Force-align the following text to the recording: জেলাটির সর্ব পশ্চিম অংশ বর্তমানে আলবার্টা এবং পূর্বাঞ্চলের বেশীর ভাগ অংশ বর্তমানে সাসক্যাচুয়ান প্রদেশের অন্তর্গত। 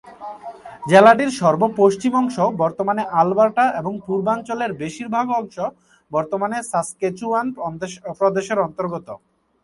জেলাটির 0.91 1.31
সর্ব 1.39 1.61
পশ্চিম 1.81 2.13
অংশ 2.21 2.35
বর্তমানে 2.61 3.03
আলবার্টা 3.21 3.65
এবং 3.79 3.93
পূর্বাঞ্চলের 4.07 4.71
বেশীর 4.81 5.07
ভাগ 5.15 5.27
অংশ 5.39 5.57
বর্তমানে 6.11 6.57
সাসক্যাচুয়ান 6.71 7.45
প্রদেশের 8.19 8.57
অন্তর্গত। 8.65 9.07